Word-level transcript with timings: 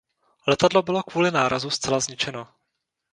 Letadlo 0.47 0.81
bylo 0.81 1.03
kvůli 1.03 1.31
nárazu 1.31 1.69
zcela 1.69 1.99
zničeno. 1.99 2.47